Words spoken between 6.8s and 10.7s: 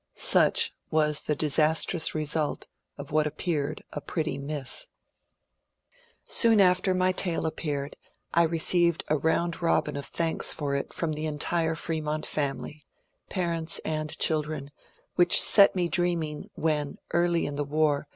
my tale appeared I received a round robin of thanks